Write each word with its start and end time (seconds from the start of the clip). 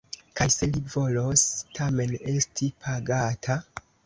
Kaj 0.39 0.45
se 0.53 0.69
li 0.71 0.79
volos 0.93 1.43
tamen 1.79 2.17
esti 2.33 2.71
pagata? 2.87 3.61